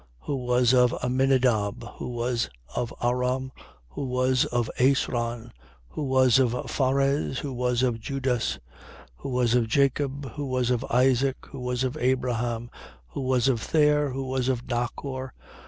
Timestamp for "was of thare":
13.21-14.09